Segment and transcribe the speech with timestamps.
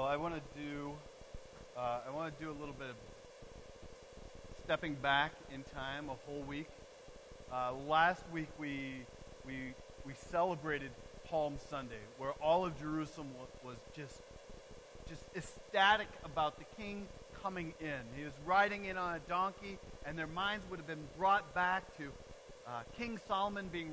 [0.00, 0.92] Well, I want to do
[1.76, 2.96] uh, I want to do a little bit of
[4.64, 6.68] stepping back in time, a whole week.
[7.52, 9.04] Uh, last week we
[9.46, 9.74] we
[10.06, 10.90] we celebrated
[11.26, 13.28] Palm Sunday, where all of Jerusalem
[13.62, 14.22] was, just
[15.06, 17.06] just ecstatic about the King
[17.42, 18.00] coming in.
[18.16, 19.76] He was riding in on a donkey,
[20.06, 22.04] and their minds would have been brought back to
[22.66, 23.92] uh, King Solomon being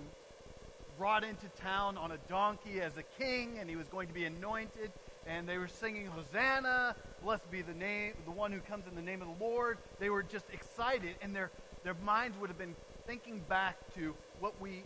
[0.97, 4.23] brought into town on a donkey as a king, and he was going to be
[4.23, 4.93] anointed.
[5.27, 9.01] And they were singing Hosanna, blessed be the name, the one who comes in the
[9.01, 9.77] name of the Lord.
[9.99, 11.51] They were just excited, and their
[11.83, 14.83] their minds would have been thinking back to what we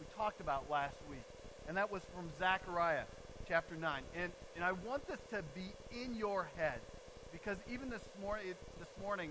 [0.00, 1.24] we talked about last week,
[1.68, 3.04] and that was from Zechariah
[3.48, 4.02] chapter nine.
[4.16, 5.72] And and I want this to be
[6.02, 6.80] in your head
[7.32, 9.30] because even this morning, this morning,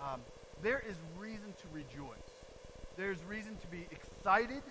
[0.00, 0.20] um,
[0.62, 2.18] there is reason to rejoice.
[2.96, 4.62] There's reason to be excited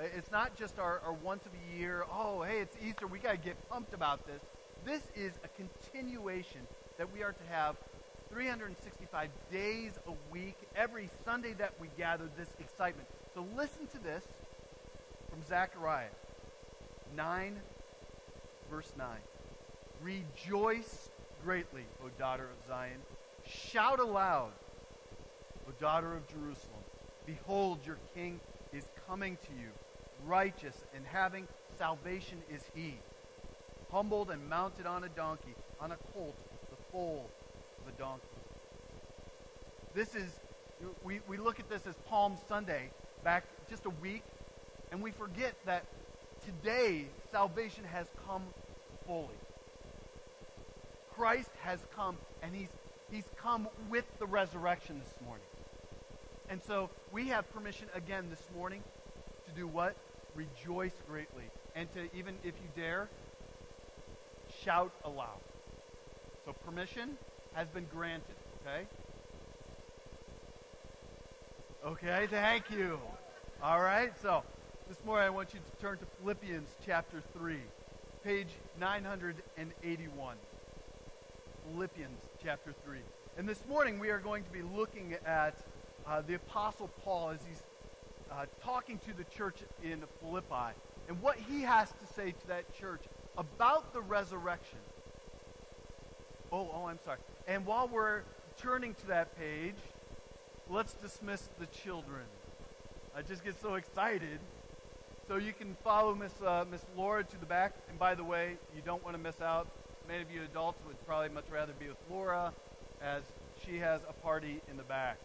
[0.00, 3.18] Uh, it's not just our, our once of a year, oh, hey, it's Easter, we
[3.18, 4.40] got to get pumped about this.
[4.84, 6.60] This is a continuation
[6.96, 7.76] that we are to have
[8.30, 13.06] 365 days a week, every Sunday that we gather, this excitement.
[13.34, 14.24] So listen to this
[15.28, 16.06] from Zechariah
[17.14, 17.60] 9,
[18.70, 19.06] verse 9.
[20.00, 21.10] Rejoice
[21.44, 23.02] greatly, O daughter of Zion.
[23.46, 24.52] Shout aloud,
[25.68, 26.84] O daughter of Jerusalem.
[27.26, 28.40] Behold, your king
[28.72, 29.68] is coming to you
[30.26, 31.46] righteous, and having
[31.78, 32.98] salvation is he.
[33.90, 36.36] Humbled and mounted on a donkey, on a colt,
[36.70, 37.28] the foal
[37.80, 38.26] of a donkey.
[39.94, 40.30] This is,
[41.02, 42.90] we, we look at this as Palm Sunday,
[43.24, 44.22] back just a week,
[44.92, 45.84] and we forget that
[46.44, 48.42] today salvation has come
[49.06, 49.26] fully.
[51.12, 52.68] Christ has come, and he's,
[53.10, 55.44] he's come with the resurrection this morning.
[56.48, 58.82] And so we have permission again this morning
[59.46, 59.96] to do what?
[60.34, 61.44] Rejoice greatly.
[61.74, 63.08] And to even, if you dare,
[64.64, 65.40] shout aloud.
[66.44, 67.16] So permission
[67.54, 68.34] has been granted,
[68.66, 68.86] okay?
[71.84, 72.98] Okay, thank you.
[73.62, 74.42] All right, so
[74.88, 77.56] this morning I want you to turn to Philippians chapter 3,
[78.24, 78.48] page
[78.78, 80.36] 981.
[81.70, 82.98] Philippians chapter 3.
[83.38, 85.54] And this morning we are going to be looking at
[86.06, 87.62] uh, the Apostle Paul as he's
[88.30, 90.74] uh, talking to the church in Philippi
[91.08, 93.02] and what he has to say to that church
[93.36, 94.78] about the resurrection.
[96.52, 97.18] Oh, oh, I'm sorry.
[97.46, 98.22] And while we're
[98.58, 99.76] turning to that page,
[100.68, 102.22] let's dismiss the children.
[103.16, 104.40] I just get so excited.
[105.28, 107.74] So you can follow Miss uh, Miss Laura to the back.
[107.88, 109.68] And by the way, you don't want to miss out.
[110.08, 112.52] Many of you adults would probably much rather be with Laura,
[113.00, 113.22] as
[113.64, 115.18] she has a party in the back.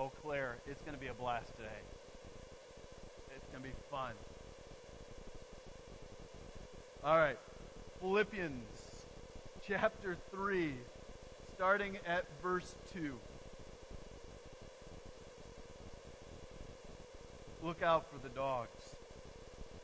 [0.00, 1.68] Oh, Claire, it's going to be a blast today.
[3.34, 4.12] It's going to be fun.
[7.02, 7.36] All right.
[8.00, 9.06] Philippians
[9.66, 10.72] chapter 3,
[11.56, 13.12] starting at verse 2.
[17.64, 18.94] Look out for the dogs.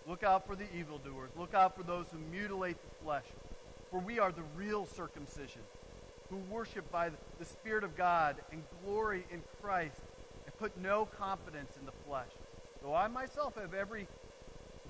[0.06, 1.30] Look out for the evildoers.
[1.36, 3.24] Look out for those who mutilate the flesh.
[3.90, 5.62] For we are the real circumcision
[6.30, 10.00] who worship by the Spirit of God and glory in Christ
[10.44, 12.30] and put no confidence in the flesh.
[12.82, 14.06] Though I myself have every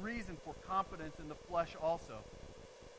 [0.01, 2.19] reason for confidence in the flesh also.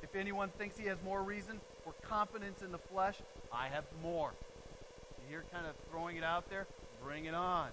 [0.01, 3.15] If anyone thinks he has more reason for confidence in the flesh,
[3.51, 4.31] I have more.
[5.21, 6.67] You hear kind of throwing it out there?
[7.03, 7.69] Bring it on.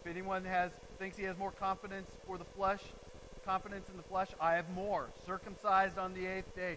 [0.00, 2.80] If anyone has thinks he has more confidence for the flesh,
[3.44, 5.08] confidence in the flesh, I have more.
[5.26, 6.76] Circumcised on the eighth day,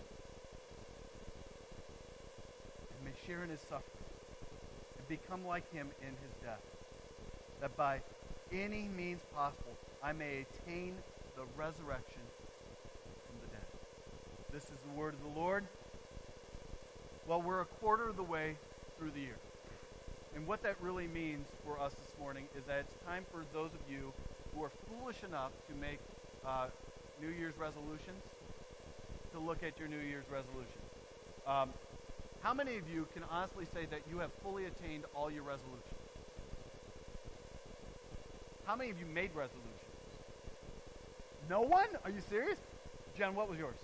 [3.31, 4.03] share in his suffering
[4.97, 6.59] and become like him in his death,
[7.61, 8.01] that by
[8.51, 9.71] any means possible
[10.03, 10.95] I may attain
[11.37, 12.21] the resurrection
[13.25, 13.65] from the dead.
[14.51, 15.63] This is the word of the Lord.
[17.25, 18.57] Well, we're a quarter of the way
[18.97, 19.37] through the year.
[20.35, 23.71] And what that really means for us this morning is that it's time for those
[23.73, 24.11] of you
[24.53, 25.99] who are foolish enough to make
[26.45, 26.67] uh,
[27.21, 28.23] New Year's resolutions
[29.31, 30.91] to look at your New Year's resolutions.
[31.47, 31.69] Um,
[32.41, 35.83] how many of you can honestly say that you have fully attained all your resolutions?
[38.65, 39.75] How many of you made resolutions?
[41.49, 41.87] No one?
[42.03, 42.57] Are you serious?
[43.17, 43.77] Jen, what was yours?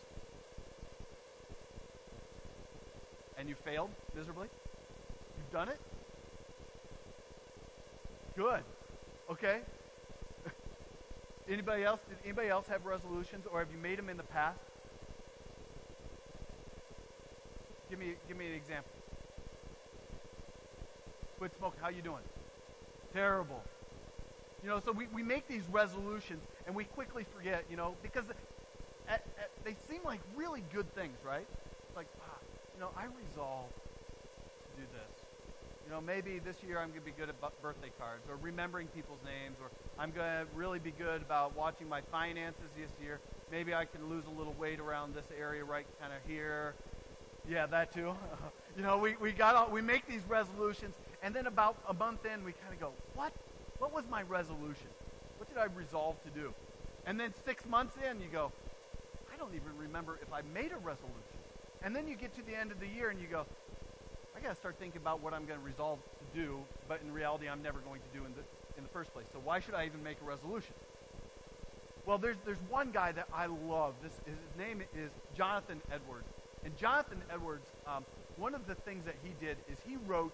[3.38, 4.48] And you failed miserably?
[5.38, 5.80] You've done it?
[8.36, 8.64] Good.
[9.30, 9.60] Okay.
[11.50, 12.00] anybody else?
[12.08, 14.60] Did anybody else have resolutions, or have you made them in the past?
[17.98, 18.92] Give me, give me an example.
[21.40, 21.80] Quit smoking.
[21.82, 22.22] How you doing?
[23.12, 23.64] Terrible.
[24.62, 28.26] You know, so we, we make these resolutions and we quickly forget, you know, because
[29.08, 31.48] at, at, they seem like really good things, right?
[31.96, 32.38] Like, ah,
[32.76, 35.26] you know, I resolve to do this.
[35.86, 38.88] You know, maybe this year I'm going to be good at birthday cards or remembering
[38.88, 43.20] people's names, or I'm going to really be good about watching my finances this year.
[43.52, 46.76] Maybe I can lose a little weight around this area right kind of here.
[47.50, 48.14] Yeah, that too.
[48.78, 52.26] you know, we, we got all, we make these resolutions, and then about a month
[52.26, 53.32] in, we kind of go, what?
[53.80, 54.88] What was my resolution?
[55.38, 56.54] What did I resolve to do?
[57.06, 58.52] And then six months in, you go,
[59.34, 61.38] I don't even remember if I made a resolution.
[61.84, 63.46] And then you get to the end of the year and you go,
[64.36, 67.14] I got to start thinking about what I'm going to resolve to do, but in
[67.14, 68.42] reality, I'm never going to do in the,
[68.78, 69.26] in the first place.
[69.32, 70.74] So why should I even make a resolution?
[72.06, 73.94] Well, there's, there's one guy that I love.
[74.02, 76.28] This, his name is Jonathan Edwards.
[76.68, 78.04] And Jonathan Edwards, um,
[78.36, 80.34] one of the things that he did is he wrote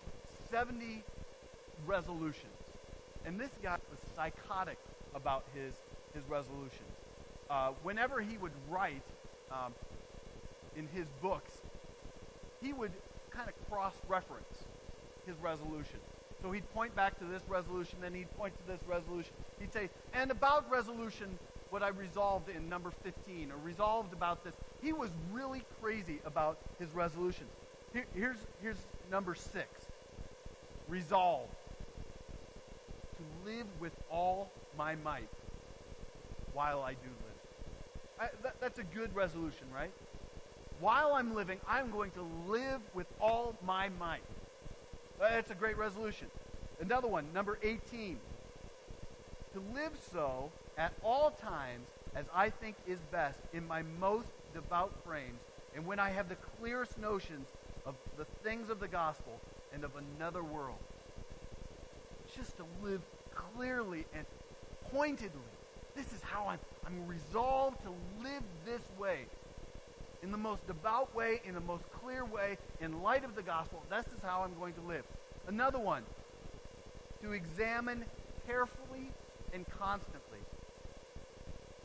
[0.49, 1.03] 70
[1.85, 2.55] resolutions.
[3.23, 4.79] And this guy was psychotic
[5.13, 5.75] about his,
[6.15, 6.89] his resolutions.
[7.51, 9.03] Uh, whenever he would write
[9.51, 9.75] um,
[10.75, 11.51] in his books,
[12.63, 12.93] he would
[13.29, 14.63] kind of cross-reference
[15.27, 15.99] his resolution.
[16.41, 19.33] So he'd point back to this resolution, then he'd point to this resolution.
[19.59, 21.37] He'd say, and about resolution,
[21.73, 24.53] what I resolved in number 15, or resolved about this.
[24.83, 27.49] He was really crazy about his resolutions.
[27.93, 28.77] Here, here's, here's
[29.09, 29.67] number six.
[30.87, 31.49] Resolve
[33.17, 35.27] to live with all my might
[36.53, 38.19] while I do live.
[38.19, 39.91] I, that, that's a good resolution, right?
[40.79, 44.21] While I'm living, I'm going to live with all my might.
[45.19, 46.27] That's a great resolution.
[46.79, 48.19] Another one, number 18.
[49.53, 54.93] To live so at all times as I think is best in my most devout
[55.05, 55.39] frames
[55.75, 57.47] and when I have the clearest notions
[57.85, 59.39] of the things of the gospel
[59.73, 60.77] and of another world.
[62.35, 63.01] Just to live
[63.33, 64.25] clearly and
[64.91, 65.41] pointedly.
[65.95, 67.89] This is how I'm, I'm resolved to
[68.23, 69.25] live this way.
[70.21, 73.83] In the most devout way, in the most clear way, in light of the gospel.
[73.89, 75.03] This is how I'm going to live.
[75.47, 76.03] Another one,
[77.21, 78.05] to examine
[78.47, 79.11] carefully
[79.53, 80.39] and constantly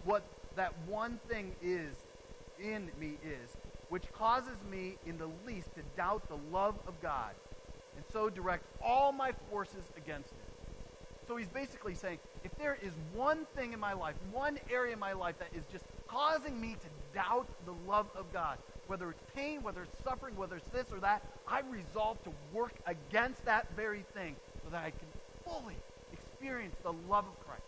[0.04, 0.22] what
[0.56, 1.94] that one thing is
[2.60, 3.56] in me is,
[3.88, 7.32] which causes me in the least to doubt the love of God,
[7.96, 10.48] and so direct all my forces against it.
[11.26, 14.98] So he's basically saying, if there is one thing in my life, one area in
[14.98, 18.56] my life that is just causing me to doubt the love of God,
[18.86, 22.72] whether it's pain, whether it's suffering, whether it's this or that, I resolve to work
[22.86, 25.08] against that very thing so that I can
[25.44, 25.76] fully
[26.38, 27.62] experience the love of Christ.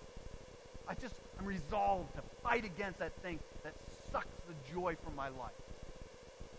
[0.89, 3.75] I just, I'm resolved to fight against that thing that
[4.13, 5.51] sucks the joy from my life.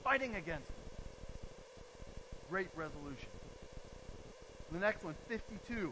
[0.03, 0.75] Fighting against it.
[2.49, 3.29] Great resolution.
[4.71, 5.91] The next one, 52.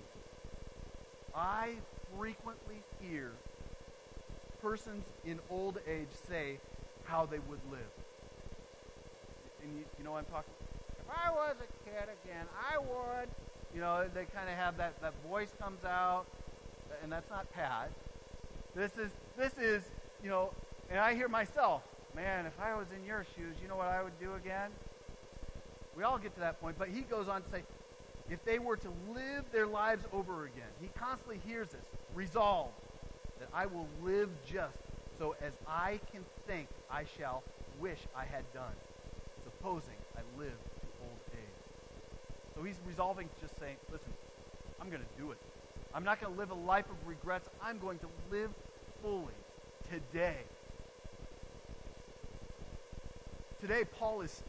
[1.36, 1.76] I
[2.18, 3.32] frequently hear
[4.62, 6.58] persons in old age say
[7.06, 7.80] how they would live.
[9.64, 10.54] And you, you know what I'm talking
[11.00, 13.30] If I was a kid again, I would.
[13.74, 16.26] You know, they kind of have that, that voice comes out,
[17.04, 17.92] and that's not Pat.
[18.76, 19.84] This is, this is,
[20.24, 20.52] you know,
[20.90, 21.84] and I hear myself,
[22.16, 24.72] man, if I was in your shoes, you know what I would do again?
[25.96, 27.64] We all get to that point, but he goes on to say,
[28.30, 30.70] if they were to live their lives over again.
[30.80, 31.82] He constantly hears this.
[32.14, 32.70] Resolve
[33.40, 34.76] that I will live just
[35.18, 37.44] so as I can think I shall
[37.80, 38.74] wish I had done,
[39.44, 40.58] supposing I live.
[42.60, 44.12] So he's resolving to just saying, listen,
[44.82, 45.38] I'm going to do it.
[45.96, 47.48] I'm not going to live a life of regrets.
[47.64, 48.52] I'm going to live
[49.02, 49.34] fully
[49.90, 50.36] today.
[53.62, 54.44] Today, Paul is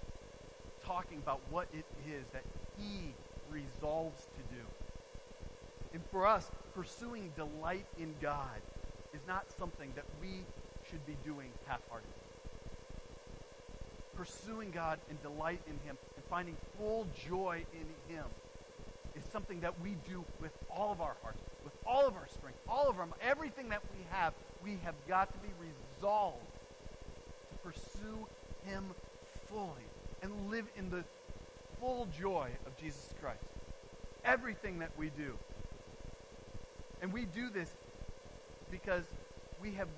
[0.85, 2.43] talking about what it is that
[2.77, 3.15] he
[3.49, 4.63] resolves to do.
[5.95, 8.61] And for us, pursuing delight in God
[9.15, 10.45] is not something that we
[10.91, 12.13] should be doing half-heartedly.
[14.17, 15.97] pursuing God and delight in Him
[16.31, 18.25] finding full joy in Him
[19.17, 22.59] is something that we do with all of our hearts, with all of our strength,
[22.69, 24.33] all of our everything that we have.
[24.63, 26.39] We have got to be resolved
[27.51, 28.27] to pursue
[28.65, 28.85] Him
[29.49, 29.89] fully
[30.23, 31.05] and live in the
[31.81, 33.43] full joy of Jesus Christ.
[34.25, 35.37] Everything that we do.
[37.03, 37.71] And we do this
[38.71, 39.05] because
[39.61, 39.89] we have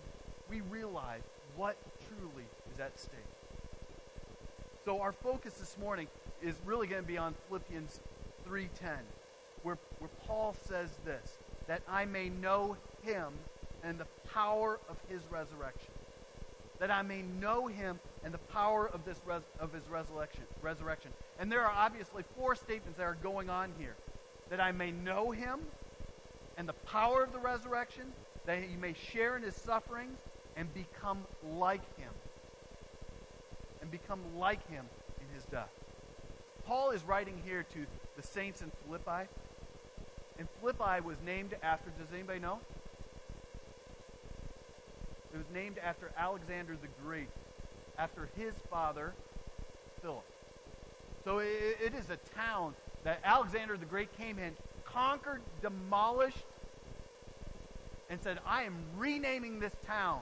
[0.49, 1.23] we realize
[1.57, 1.77] what
[2.09, 3.19] truly is at stake.
[4.85, 6.09] So our focus this morning
[6.43, 8.01] is really going to be on Philippians
[8.49, 8.69] 3:10,
[9.63, 13.33] where, where Paul says this, that I may know him
[13.83, 15.93] and the power of his resurrection.
[16.79, 21.13] That I may know him and the power of this res, of his resurrection resurrection.
[21.39, 23.95] And there are obviously four statements that are going on here.
[24.51, 25.61] That I may know him
[26.57, 28.13] and the power of the resurrection,
[28.47, 30.19] that he may share in his sufferings
[30.57, 31.19] and become
[31.57, 32.11] like him.
[33.81, 34.85] And become like him
[35.21, 35.71] in his death.
[36.67, 39.29] Paul is writing here to the saints in Philippi.
[40.39, 42.59] And Philippi was named after, does anybody know?
[45.33, 47.29] It was named after Alexander the Great,
[47.99, 49.15] after his father,
[50.03, 50.25] Philip.
[51.25, 54.55] So it, it is a town that Alexander the Great came in,
[54.85, 56.45] conquered, demolished,
[58.11, 60.21] and said, I am renaming this town.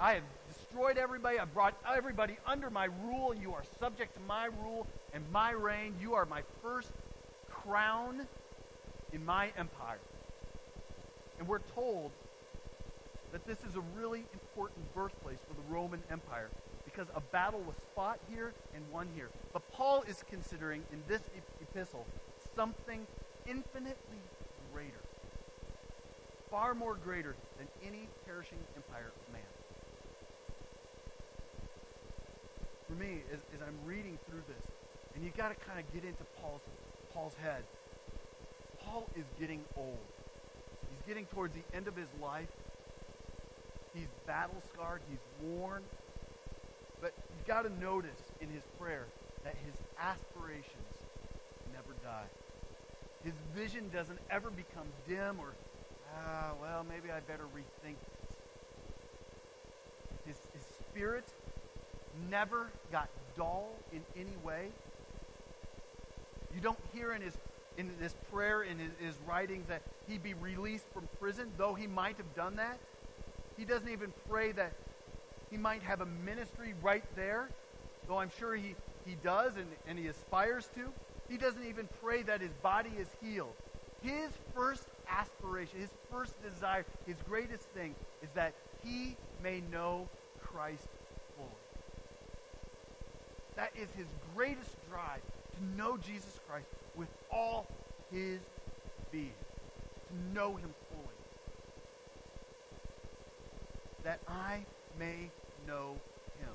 [0.00, 1.38] I have destroyed everybody.
[1.38, 3.34] I've brought everybody under my rule.
[3.34, 5.94] You are subject to my rule and my reign.
[6.00, 6.92] You are my first
[7.50, 8.26] crown
[9.12, 9.98] in my empire.
[11.38, 12.10] And we're told
[13.32, 16.48] that this is a really important birthplace for the Roman Empire
[16.84, 19.28] because a battle was fought here and won here.
[19.52, 21.22] But Paul is considering in this
[21.60, 22.04] epistle
[22.56, 23.06] something
[23.46, 24.20] infinitely
[24.72, 25.00] greater,
[26.50, 29.42] far more greater than any perishing empire of man.
[32.88, 34.66] For me, as, as I'm reading through this,
[35.14, 36.62] and you got to kind of get into Paul's
[37.12, 37.64] Paul's head.
[38.84, 39.98] Paul is getting old.
[40.88, 42.48] He's getting towards the end of his life.
[43.94, 45.00] He's battle scarred.
[45.10, 45.82] He's worn.
[47.00, 49.06] But you got to notice in his prayer
[49.44, 50.94] that his aspirations
[51.72, 52.26] never die.
[53.24, 55.52] His vision doesn't ever become dim or,
[56.16, 58.36] ah, well, maybe I better rethink this.
[60.26, 61.24] His, his spirit
[62.30, 64.68] never got dull in any way.
[66.54, 67.36] You don't hear in his
[67.76, 71.86] in this prayer in his, his writings that he be released from prison, though he
[71.86, 72.78] might have done that.
[73.56, 74.72] He doesn't even pray that
[75.50, 77.48] he might have a ministry right there,
[78.06, 78.74] though I'm sure he,
[79.06, 80.92] he does and, and he aspires to.
[81.28, 83.54] He doesn't even pray that his body is healed.
[84.02, 88.54] His first aspiration, his first desire, his greatest thing is that
[88.84, 90.08] he may know
[90.42, 90.88] Christ
[91.36, 91.48] fully.
[93.56, 95.20] That is his greatest drive
[95.60, 97.66] to know Jesus Christ with all
[98.10, 98.40] his
[99.12, 99.32] being,
[100.08, 101.06] to know him fully.
[104.04, 104.64] That I
[104.98, 105.30] may
[105.66, 105.96] know
[106.38, 106.54] him.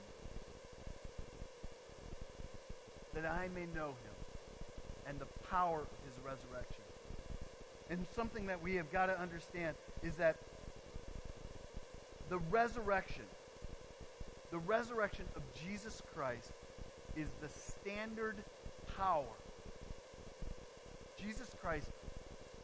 [3.13, 4.15] That I may know him
[5.07, 6.81] and the power of his resurrection.
[7.89, 10.38] And something that we have got to understand is that
[12.29, 13.25] the resurrection,
[14.51, 16.51] the resurrection of Jesus Christ
[17.15, 18.38] is the standard
[18.97, 19.25] power.
[21.21, 21.87] Jesus Christ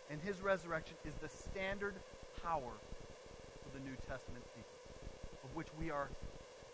[0.09, 1.95] and his resurrection is the standard
[2.43, 2.71] power
[3.63, 6.07] for the New Testament people, of which we are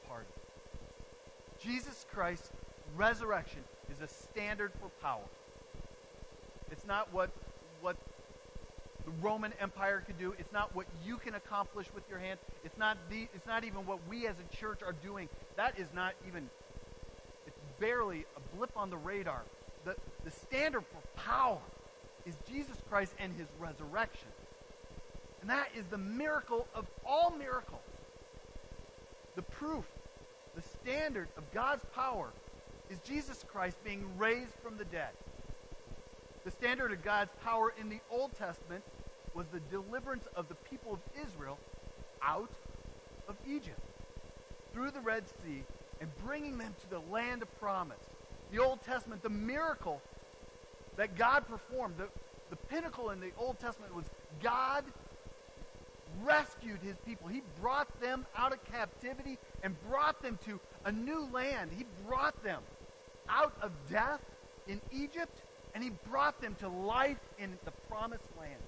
[0.07, 1.61] part of.
[1.61, 2.49] Jesus Christ's
[2.95, 3.61] resurrection
[3.91, 5.23] is a standard for power.
[6.71, 7.29] It's not what
[7.81, 7.95] what
[9.05, 10.33] the Roman Empire could do.
[10.37, 12.39] It's not what you can accomplish with your hands.
[12.65, 15.29] It's not the it's not even what we as a church are doing.
[15.55, 16.49] That is not even
[17.79, 19.43] barely a blip on the radar.
[19.86, 21.60] The, the standard for power
[22.25, 24.27] is Jesus Christ and his resurrection.
[25.41, 27.81] And that is the miracle of all miracles.
[29.36, 29.86] The proof,
[30.55, 32.29] the standard of God's power
[32.89, 35.12] is Jesus Christ being raised from the dead.
[36.43, 38.84] The standard of God's power in the Old Testament
[39.34, 41.60] was the deliverance of the people of Israel
[42.22, 42.50] out
[43.27, 43.79] of Egypt
[44.74, 45.63] through the Red Sea
[45.99, 47.97] and bringing them to the land of promise.
[48.51, 50.01] The Old Testament, the miracle
[50.95, 52.07] that God performed, the,
[52.49, 54.05] the pinnacle in the Old Testament was
[54.41, 54.83] God
[56.23, 57.27] rescued his people.
[57.27, 61.71] He brought them out of captivity and brought them to a new land.
[61.75, 62.61] He brought them
[63.29, 64.21] out of death
[64.67, 65.37] in Egypt
[65.75, 68.61] and he brought them to life in the promised land.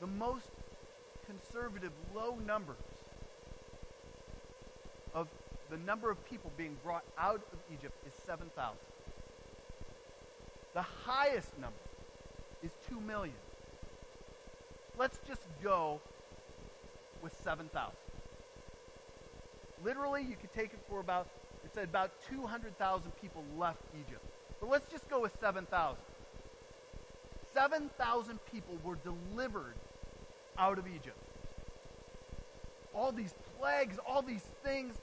[0.00, 0.48] The most
[1.26, 2.76] conservative, low numbers
[5.16, 5.26] of
[5.70, 8.76] the number of people being brought out of Egypt is 7,000.
[10.74, 11.74] The highest number
[12.62, 13.34] is 2 million.
[14.98, 16.00] Let's just go
[17.22, 17.92] with 7,000.
[19.82, 21.26] Literally, you could take it for about,
[21.64, 24.24] it said about 200,000 people left Egypt.
[24.60, 25.96] But let's just go with 7,000.
[27.54, 29.74] 7,000 people were delivered
[30.58, 31.18] out of Egypt.
[32.94, 34.94] All these plagues, all these things.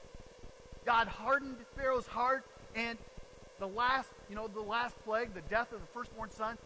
[0.84, 2.44] God hardened Pharaoh's heart,
[2.74, 2.98] and
[3.58, 6.58] the last, you know, the last plague, the death of the firstborn son,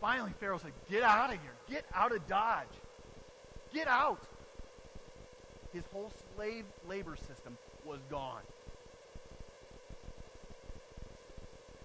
[0.00, 1.54] finally Pharaoh said, Get out of here.
[1.68, 2.66] Get out of Dodge.
[3.72, 4.22] Get out.
[5.72, 8.42] His whole slave labor system was gone.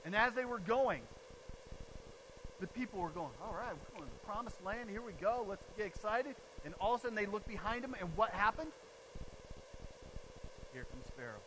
[0.05, 1.01] And as they were going,
[2.59, 4.89] the people were going, all right, we're going to the promised land.
[4.89, 5.45] Here we go.
[5.47, 6.35] Let's get excited.
[6.65, 8.71] And all of a sudden they look behind them, and what happened?
[11.17, 11.43] Pharaoh.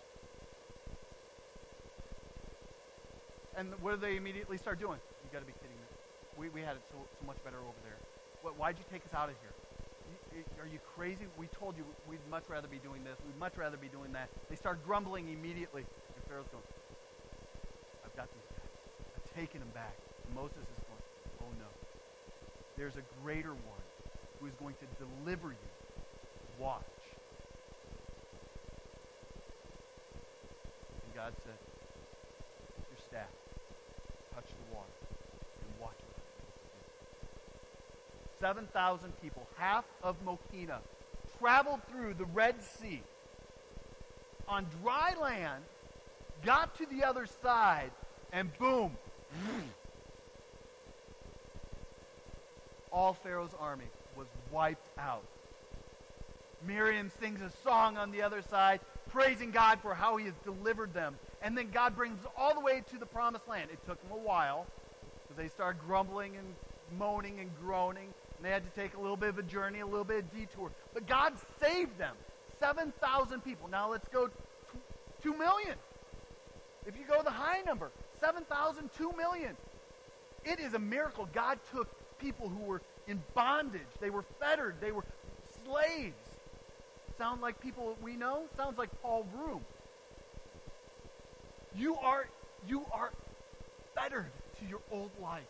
[3.56, 5.00] And what do they immediately start doing?
[5.24, 5.88] You got to be kidding me.
[6.36, 7.96] We, we had it so, so much better over there.
[8.42, 9.52] What, why'd you take us out of here?
[10.60, 11.24] are you crazy?
[11.38, 13.16] We told you we'd much rather be doing this.
[13.24, 14.28] We'd much rather be doing that.
[14.50, 15.82] They start grumbling immediately.
[15.82, 16.64] And Pharaoh's going,
[18.04, 18.68] I've got these guys.
[19.16, 19.96] I've taken them back.
[20.26, 21.04] And Moses is going,
[21.40, 21.70] oh no.
[22.76, 23.84] There's a greater one
[24.40, 25.68] who is going to deliver you.
[26.58, 26.95] Watch.
[31.16, 31.54] God said,
[32.90, 33.30] your staff,
[34.34, 34.86] touch the water,
[35.62, 36.20] and watch what
[38.38, 40.76] 7,000 people, half of Mokina,
[41.40, 43.02] traveled through the Red Sea.
[44.46, 45.64] On dry land,
[46.44, 47.92] got to the other side,
[48.34, 48.94] and boom,
[52.92, 53.86] all Pharaoh's army
[54.18, 55.24] was wiped out.
[56.66, 58.80] Miriam sings a song on the other side,
[59.16, 61.16] praising God for how he has delivered them.
[61.40, 63.70] And then God brings all the way to the promised land.
[63.72, 64.66] It took them a while
[65.22, 66.54] because they started grumbling and
[66.98, 68.12] moaning and groaning.
[68.36, 70.32] And they had to take a little bit of a journey, a little bit of
[70.34, 70.70] detour.
[70.92, 72.14] But God saved them.
[72.60, 73.68] 7,000 people.
[73.68, 74.28] Now let's go
[75.22, 75.76] 2 million.
[76.84, 79.56] If you go the high number, 7,000, 2 million.
[80.44, 81.26] It is a miracle.
[81.32, 83.80] God took people who were in bondage.
[83.98, 84.74] They were fettered.
[84.78, 85.04] They were
[85.64, 86.25] slaves.
[87.18, 88.42] Sound like people we know?
[88.56, 89.64] Sounds like Paul Broom.
[91.74, 92.26] You are
[92.68, 93.10] you are
[93.94, 95.42] fettered to your old life.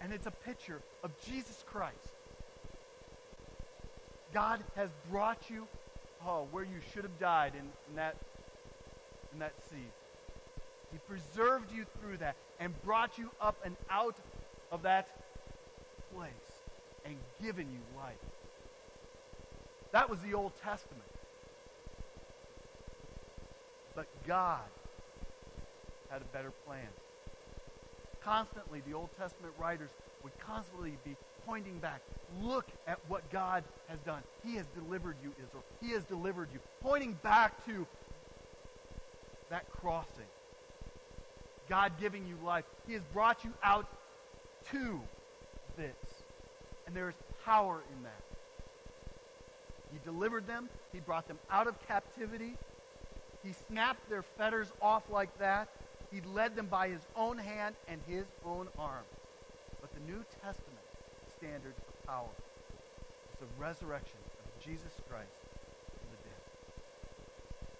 [0.00, 1.96] And it's a picture of Jesus Christ.
[4.32, 5.66] God has brought you
[6.26, 8.16] oh, where you should have died in, in that
[9.32, 9.76] in that sea.
[10.92, 14.16] He preserved you through that and brought you up and out
[14.72, 15.08] of that
[16.14, 16.32] place
[17.04, 18.16] and given you life.
[19.92, 21.02] That was the Old Testament.
[23.94, 24.60] But God
[26.10, 26.88] had a better plan.
[28.22, 29.90] Constantly, the Old Testament writers
[30.22, 32.00] would constantly be pointing back.
[32.42, 34.22] Look at what God has done.
[34.44, 35.64] He has delivered you, Israel.
[35.80, 36.60] He has delivered you.
[36.80, 37.86] Pointing back to
[39.50, 40.28] that crossing.
[41.68, 42.64] God giving you life.
[42.86, 43.86] He has brought you out
[44.72, 45.00] to
[45.76, 45.96] this.
[46.86, 48.37] And there is power in that.
[49.92, 50.68] He delivered them.
[50.92, 52.54] He brought them out of captivity.
[53.42, 55.68] He snapped their fetters off like that.
[56.12, 59.04] He led them by his own hand and his own arm.
[59.80, 60.84] But the New Testament
[61.36, 62.34] standard of power
[63.32, 65.30] is the resurrection of Jesus Christ
[65.98, 66.42] from the dead.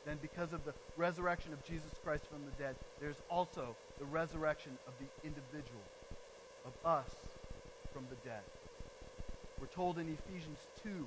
[0.05, 4.79] then because of the resurrection of Jesus Christ from the dead, there's also the resurrection
[4.87, 5.83] of the individual,
[6.65, 7.11] of us
[7.93, 8.43] from the dead.
[9.61, 11.07] We're told in Ephesians 2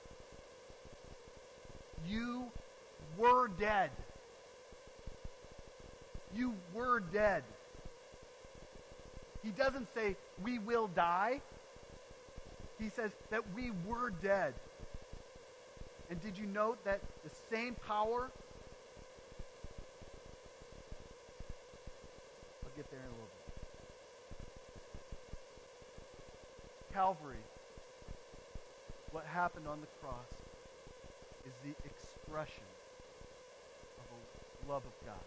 [2.07, 2.51] You
[3.17, 3.91] were dead.
[6.33, 7.43] You were dead.
[9.43, 11.41] He doesn't say, we will die.
[12.79, 14.53] He says that we were dead.
[16.09, 18.29] And did you note that the same power?
[22.63, 23.63] I'll get there in a little bit.
[26.93, 27.37] Calvary,
[29.11, 30.50] what happened on the cross
[31.45, 32.63] is the expression
[33.99, 35.25] of the love of God.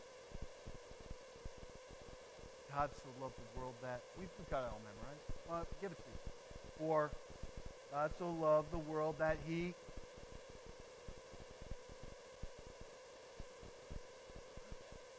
[2.74, 5.22] God so loved the world that we've got it all memorized.
[5.50, 6.18] Uh, give it to me.
[6.78, 7.10] For
[7.92, 9.74] God so loved the world that He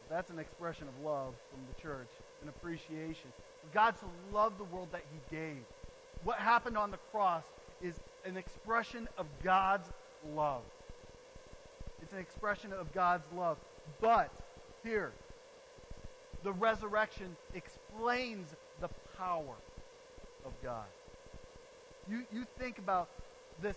[0.08, 2.08] That's an expression of love from the church,
[2.42, 3.32] an appreciation.
[3.74, 5.58] God so loved the world that He gave.
[6.22, 7.42] What happened on the cross
[7.82, 9.88] is an expression of God's
[10.34, 10.62] love.
[12.06, 13.56] It's an expression of God's love.
[14.00, 14.30] But
[14.84, 15.10] here,
[16.44, 18.46] the resurrection explains
[18.80, 18.88] the
[19.18, 19.56] power
[20.44, 20.84] of God.
[22.08, 23.08] You, you think about
[23.60, 23.76] this,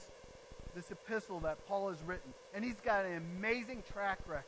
[0.76, 4.44] this epistle that Paul has written, and he's got an amazing track record.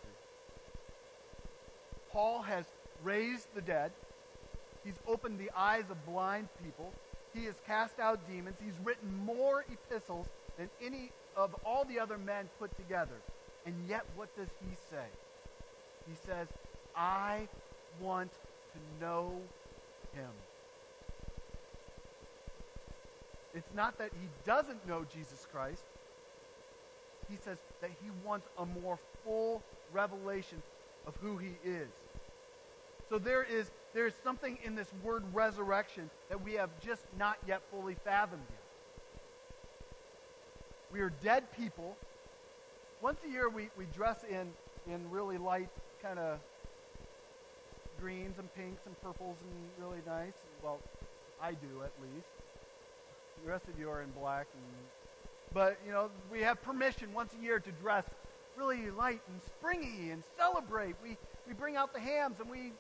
[2.12, 2.66] Paul has
[3.04, 3.92] raised the dead.
[4.84, 6.94] He's opened the eyes of blind people.
[7.34, 8.58] He has cast out demons.
[8.64, 10.28] He's written more epistles
[10.60, 13.18] than any of all the other men put together.
[13.66, 15.06] And yet, what does he say?
[16.08, 16.48] He says,
[16.96, 17.48] I
[18.00, 19.40] want to know
[20.14, 20.30] him.
[23.54, 25.84] It's not that he doesn't know Jesus Christ.
[27.30, 29.62] He says that he wants a more full
[29.94, 30.62] revelation
[31.06, 31.90] of who he is.
[33.10, 37.38] So there is there is something in this word resurrection that we have just not
[37.46, 38.60] yet fully fathomed yet.
[40.94, 41.98] We are dead people.
[43.02, 44.52] Once a year we, we dress in
[44.92, 45.70] in really light
[46.02, 46.40] kind of
[48.00, 50.34] greens and pinks and purples and really nice.
[50.64, 50.80] Well,
[51.42, 52.28] I do at least.
[53.44, 54.64] The rest of you are in black and
[55.54, 58.06] but you know, we have permission once a year to dress
[58.56, 60.96] really light and springy and celebrate.
[61.04, 62.72] We we bring out the hams and we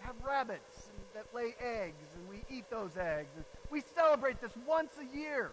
[0.00, 3.28] have rabbits that lay eggs, and we eat those eggs.
[3.36, 5.50] And we celebrate this once a year.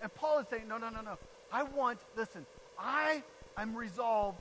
[0.00, 1.18] And Paul is saying, no, no, no, no.
[1.52, 2.46] I want, listen,
[2.78, 3.22] I
[3.58, 4.40] am resolved.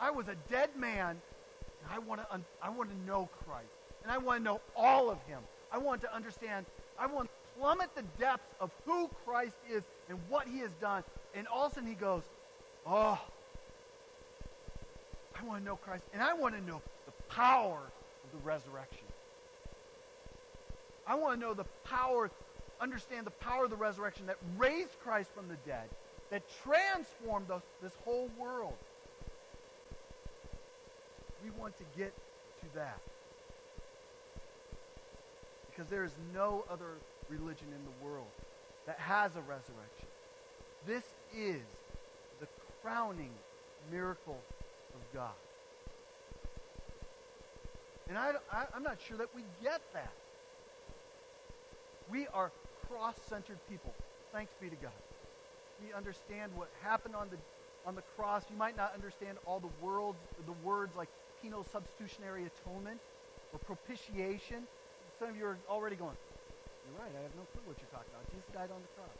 [0.00, 3.66] I was a dead man, and I want to, I want to know Christ.
[4.04, 5.40] And I want to know all of him.
[5.72, 6.64] I want to understand,
[6.98, 11.02] I want to plummet the depths of who Christ is and what he has done.
[11.34, 12.22] And all of a sudden he goes,
[12.86, 13.20] oh,
[15.34, 16.04] I want to know Christ.
[16.12, 19.04] And I want to know the power of the resurrection.
[21.06, 22.30] I want to know the power,
[22.80, 25.88] understand the power of the resurrection that raised Christ from the dead,
[26.30, 27.46] that transformed
[27.82, 28.74] this whole world.
[31.44, 32.12] We want to get
[32.60, 32.98] to that.
[35.70, 38.26] Because there is no other religion in the world
[38.86, 40.08] that has a resurrection.
[40.86, 41.04] This
[41.36, 41.62] is
[42.40, 42.46] the
[42.82, 43.30] crowning
[43.90, 44.38] miracle
[44.94, 45.32] of God.
[48.08, 48.32] And I,
[48.74, 50.12] I'm not sure that we get that.
[52.10, 52.50] We are
[52.88, 53.94] cross centered people.
[54.32, 54.92] Thanks be to God.
[55.82, 57.36] We understand what happened on the,
[57.86, 58.44] on the cross.
[58.50, 61.08] You might not understand all the, words, the words like
[61.42, 63.00] penal substitutionary atonement
[63.52, 64.66] or propitiation.
[65.18, 66.16] Some of you are already going,
[66.86, 68.30] You're right, I have no clue what you're talking about.
[68.30, 69.16] Jesus died on the cross.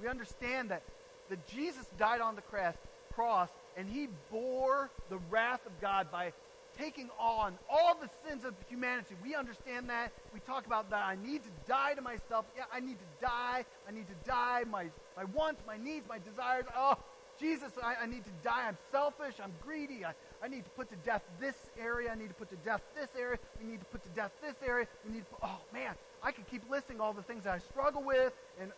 [0.00, 0.82] We understand that,
[1.30, 2.74] that Jesus died on the cross,
[3.14, 6.32] cross and he bore the wrath of God by
[6.78, 9.14] taking on all the sins of humanity.
[9.22, 10.12] We understand that.
[10.32, 11.04] We talk about that.
[11.04, 12.46] I need to die to myself.
[12.56, 13.64] Yeah, I need to die.
[13.88, 14.64] I need to die.
[14.70, 16.64] My, my wants, my needs, my desires.
[16.76, 16.96] Oh,
[17.38, 18.68] Jesus, I, I need to die.
[18.68, 19.34] I'm selfish.
[19.42, 20.04] I'm greedy.
[20.04, 22.10] I, I need to put to death this area.
[22.10, 23.38] I need to put to death this area.
[23.60, 24.86] We need to put to death this area.
[25.06, 27.58] We need to put, oh, man, I could keep listing all the things that I
[27.58, 28.32] struggle with.
[28.60, 28.70] And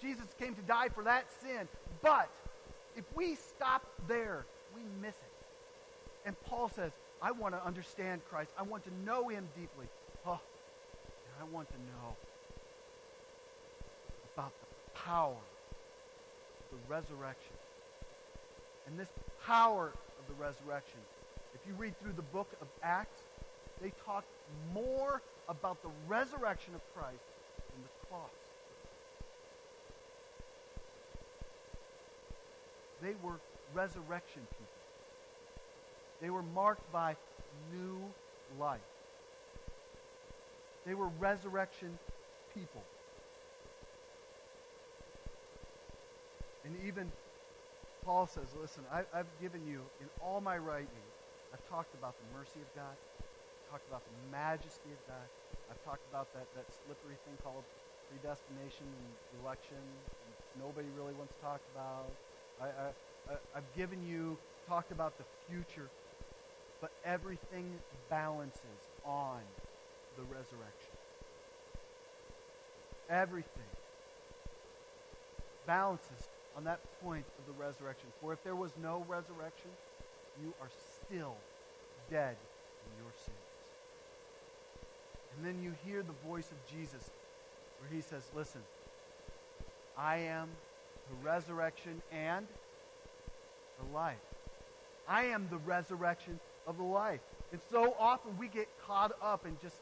[0.00, 1.68] Jesus came to die for that sin.
[2.02, 2.30] But
[2.96, 6.26] if we stop there, we miss it.
[6.26, 8.50] And Paul says, I want to understand Christ.
[8.58, 9.86] I want to know him deeply.
[10.26, 10.40] Oh,
[11.40, 12.16] I want to know
[14.34, 17.54] about the power of the resurrection.
[18.86, 19.08] And this
[19.44, 21.00] power of the resurrection,
[21.54, 23.20] if you read through the book of Acts,
[23.82, 24.24] they talk
[24.72, 27.24] more about the resurrection of Christ
[27.72, 28.30] than the cross.
[33.02, 33.38] They were
[33.74, 34.75] resurrection people.
[36.20, 37.16] They were marked by
[37.72, 37.98] new
[38.58, 38.80] life.
[40.86, 41.98] They were resurrection
[42.54, 42.82] people.
[46.64, 47.10] And even
[48.04, 51.06] Paul says, listen, I, have given you in all my writing,
[51.52, 55.26] I've talked about the mercy of God, I've talked about the majesty of God,
[55.70, 57.66] I've talked about that, that slippery thing called
[58.10, 60.30] predestination and election, and
[60.62, 62.10] nobody really wants to talk about.
[62.62, 65.90] I, I, I've given you, talked about the future
[66.80, 67.72] but everything
[68.10, 68.60] balances
[69.04, 69.40] on
[70.16, 70.94] the resurrection.
[73.08, 73.50] Everything
[75.66, 78.08] balances on that point of the resurrection.
[78.20, 79.70] For if there was no resurrection,
[80.42, 80.70] you are
[81.04, 81.34] still
[82.10, 82.36] dead
[82.86, 83.36] in your sins.
[85.36, 87.10] And then you hear the voice of Jesus
[87.80, 88.62] where he says, Listen,
[89.96, 90.48] I am
[91.10, 92.46] the resurrection and
[93.78, 94.16] the life.
[95.08, 97.20] I am the resurrection of the life.
[97.52, 99.76] And so often we get caught up in just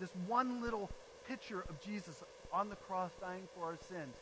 [0.00, 0.90] this one little
[1.28, 4.14] picture of Jesus on the cross dying for our sins.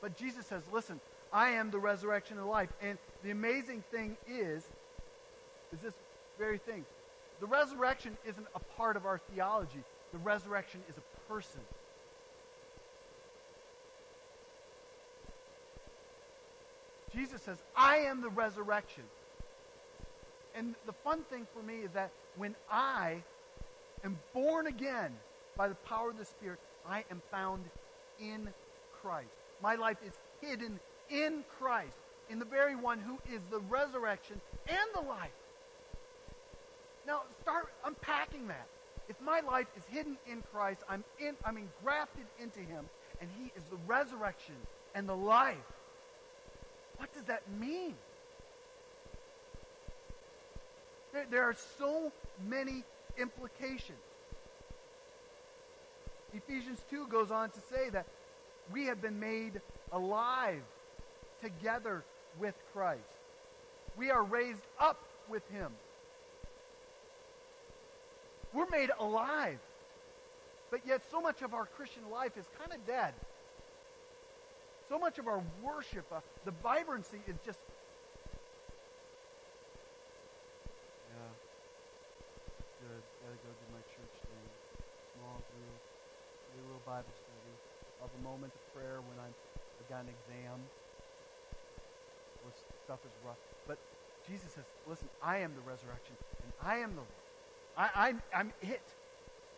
[0.00, 1.00] But Jesus says, listen,
[1.32, 2.70] I am the resurrection and life.
[2.82, 4.64] And the amazing thing is,
[5.72, 5.94] is this
[6.38, 6.84] very thing.
[7.40, 9.82] The resurrection isn't a part of our theology.
[10.12, 11.60] The resurrection is a person.
[17.14, 19.04] Jesus says, I am the resurrection.
[20.58, 23.22] And the fun thing for me is that when I
[24.04, 25.12] am born again
[25.56, 27.64] by the power of the Spirit, I am found
[28.20, 28.48] in
[29.00, 29.30] Christ.
[29.62, 31.94] My life is hidden in Christ,
[32.28, 35.30] in the very one who is the resurrection and the life.
[37.06, 38.66] Now, start unpacking that.
[39.08, 42.84] If my life is hidden in Christ, I'm, in, I'm engrafted into him,
[43.20, 44.56] and he is the resurrection
[44.96, 45.56] and the life.
[46.96, 47.94] What does that mean?
[51.12, 52.12] There, there are so
[52.46, 52.84] many
[53.16, 53.98] implications.
[56.34, 58.06] Ephesians 2 goes on to say that
[58.72, 59.60] we have been made
[59.92, 60.62] alive
[61.42, 62.04] together
[62.38, 63.00] with Christ.
[63.96, 65.72] We are raised up with him.
[68.52, 69.58] We're made alive.
[70.70, 73.14] But yet, so much of our Christian life is kind of dead.
[74.88, 77.58] So much of our worship, uh, the vibrancy is just.
[81.12, 81.32] Yeah.
[82.80, 83.02] Good.
[83.20, 84.48] Gotta go to my church thing.
[85.16, 85.80] Small group.
[86.86, 87.54] Bible study.
[88.02, 89.34] Of a moment of prayer when I'm,
[89.80, 90.60] I've got an exam.
[92.44, 92.52] Or
[92.84, 93.38] stuff is rough.
[93.66, 93.78] But
[94.28, 97.08] Jesus says, listen, I am the resurrection, and I am the Lord.
[97.76, 98.82] I, I, I'm it.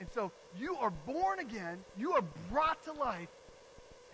[0.00, 3.28] And so you are born again, you are brought to life,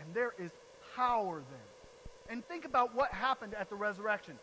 [0.00, 0.50] and there is
[0.96, 2.34] power then.
[2.34, 4.36] And think about what happened at the resurrection.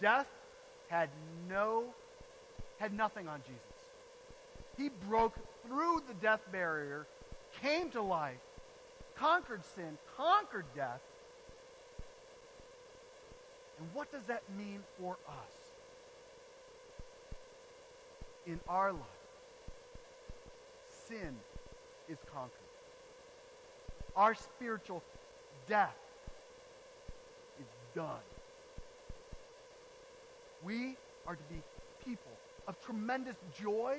[0.00, 0.28] Death
[0.88, 1.08] had
[1.48, 1.84] no,
[2.78, 3.60] had nothing on Jesus.
[4.76, 5.34] He broke
[5.66, 7.06] through the death barrier,
[7.60, 8.40] came to life,
[9.16, 11.00] conquered sin, conquered death.
[13.78, 15.62] And what does that mean for us?
[18.46, 19.02] in our life,
[21.08, 21.36] sin
[22.08, 22.50] is conquered.
[24.16, 25.02] Our spiritual
[25.68, 25.96] death
[27.60, 28.20] is done.
[30.64, 31.60] We are to be
[32.04, 32.32] people
[32.68, 33.98] of tremendous joy.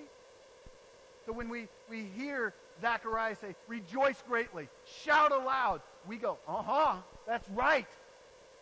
[1.25, 4.67] So when we, we hear Zechariah say, rejoice greatly,
[5.03, 7.87] shout aloud, we go, uh-huh, that's right.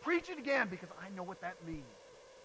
[0.02, 1.84] Preach it again because I know what that means.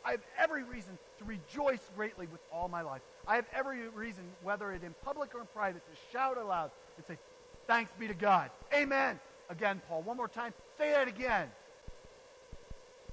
[0.04, 3.02] I have every reason to rejoice greatly with all my life.
[3.26, 7.06] I have every reason, whether it in public or in private, to shout aloud and
[7.06, 7.18] say,
[7.66, 8.50] Thanks be to God.
[8.72, 9.18] Amen.
[9.50, 10.52] Again, Paul, one more time.
[10.78, 11.48] Say that again.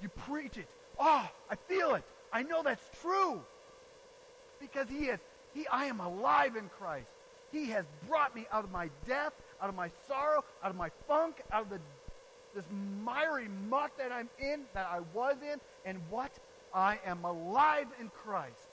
[0.02, 0.68] You preach it.
[1.00, 2.04] Oh, I feel it.
[2.32, 3.42] I know that's true.
[4.60, 5.20] Because he is,
[5.54, 7.10] he, I am alive in Christ.
[7.54, 10.90] He has brought me out of my death, out of my sorrow, out of my
[11.08, 11.80] funk, out of the,
[12.56, 12.66] this
[13.06, 15.60] miry muck that I'm in, that I was in.
[15.86, 16.32] And what?
[16.74, 18.68] I am alive in Christ.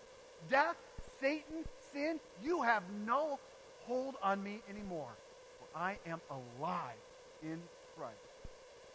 [0.49, 0.77] Death,
[1.21, 3.39] Satan, sin, you have no
[3.85, 5.13] hold on me anymore.
[5.59, 6.97] For I am alive
[7.43, 7.61] in
[7.99, 8.17] Christ.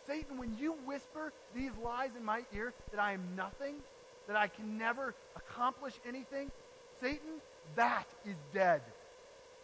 [0.08, 3.76] Satan, when you whisper these lies in my ear that I am nothing,
[4.28, 6.50] that I can never accomplish anything,
[7.00, 7.41] Satan,
[7.76, 8.82] that is dead.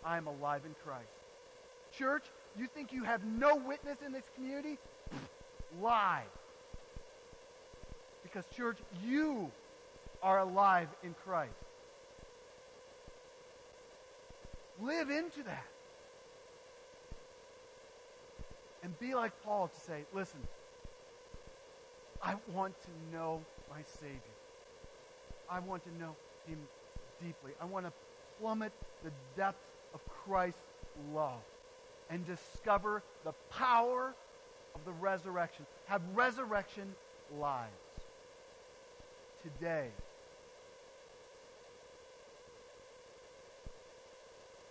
[0.05, 1.07] I am alive in Christ.
[1.97, 2.23] Church,
[2.57, 4.77] you think you have no witness in this community?
[5.81, 6.23] Lie.
[8.23, 9.51] Because, church, you
[10.23, 11.53] are alive in Christ.
[14.81, 15.65] Live into that.
[18.83, 20.39] And be like Paul to say, listen,
[22.23, 24.19] I want to know my Savior.
[25.49, 26.15] I want to know
[26.47, 26.57] Him
[27.23, 27.51] deeply.
[27.61, 27.91] I want to
[28.39, 28.71] plummet
[29.03, 30.59] the depths of Christ's
[31.13, 31.41] love
[32.09, 34.13] and discover the power
[34.75, 35.65] of the resurrection.
[35.85, 36.95] Have resurrection
[37.39, 37.71] lives
[39.43, 39.87] today.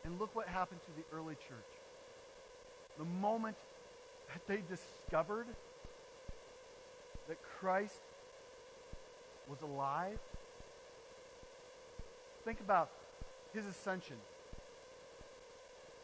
[0.05, 1.71] And look what happened to the early church.
[2.99, 3.57] The moment
[4.33, 5.47] that they discovered
[7.29, 8.01] that Christ
[9.49, 10.19] was alive,
[12.45, 12.91] think about
[13.55, 14.17] his ascension.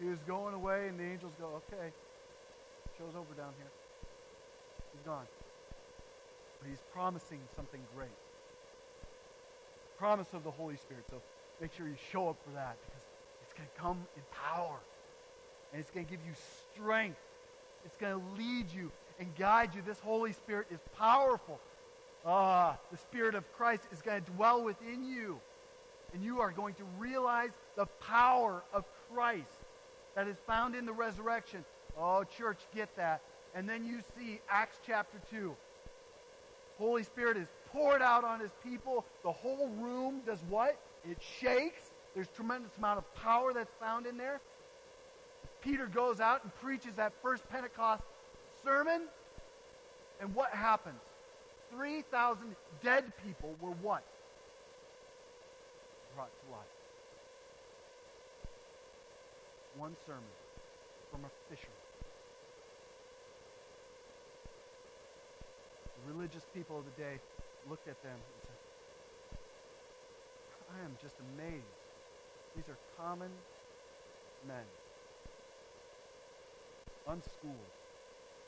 [0.00, 1.90] He was going away, and the angels go, okay,
[2.98, 3.70] show's over down here.
[4.92, 5.26] He's gone.
[6.61, 8.11] But he's promising something great.
[9.98, 11.04] Promise of the Holy Spirit.
[11.11, 11.20] So
[11.61, 13.02] make sure you show up for that because
[13.42, 14.78] it's going to come in power.
[15.72, 16.32] And it's going to give you
[16.74, 17.18] strength.
[17.85, 19.82] It's going to lead you and guide you.
[19.87, 21.59] This Holy Spirit is powerful.
[22.24, 25.40] Ah, the Spirit of Christ is going to dwell within you.
[26.12, 29.65] And you are going to realize the power of Christ
[30.16, 31.64] that is found in the resurrection.
[31.96, 33.20] Oh, church, get that.
[33.55, 35.55] And then you see Acts chapter 2.
[36.79, 39.05] Holy Spirit is poured out on his people.
[39.22, 40.76] The whole room does what?
[41.09, 41.90] It shakes.
[42.14, 44.40] There's tremendous amount of power that's found in there.
[45.62, 48.02] Peter goes out and preaches that first Pentecost
[48.64, 49.02] sermon.
[50.20, 51.00] And what happens?
[51.72, 54.02] 3,000 dead people were what?
[56.14, 56.75] Brought to life.
[59.78, 60.24] One sermon
[61.10, 61.84] from a fisherman.
[66.06, 67.18] The religious people of the day
[67.68, 68.58] looked at them and said,
[70.74, 71.76] I am just amazed.
[72.56, 73.30] These are common
[74.48, 74.64] men
[77.08, 77.72] unschooled.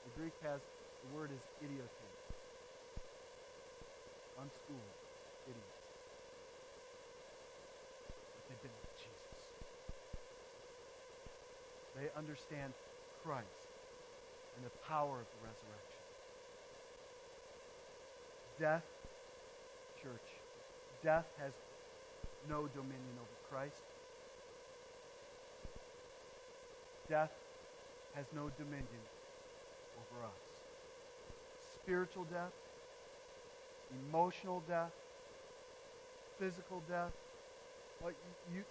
[0.04, 0.60] The Greek has,
[1.04, 1.88] the word is idiotes.
[4.38, 4.94] Unschooled
[5.46, 5.78] idiots.
[8.34, 9.40] But they've been with Jesus.
[11.98, 12.72] They understand
[13.24, 13.66] Christ
[14.56, 16.02] and the power of the resurrection.
[18.60, 18.84] Death,
[20.00, 20.28] church,
[21.02, 21.52] death has
[22.48, 23.82] no dominion over Christ.
[27.08, 27.32] Death
[28.14, 29.02] has no dominion
[29.96, 30.40] over us.
[31.82, 32.52] Spiritual death,
[34.08, 34.92] emotional death,
[36.38, 37.12] physical death,
[38.04, 38.12] you,
[38.54, 38.62] you,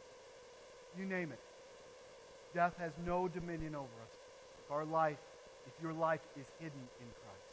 [0.97, 1.39] you name it.
[2.57, 4.13] Death has no dominion over us.
[4.65, 5.19] If our life,
[5.67, 7.49] if your life is hidden in Christ,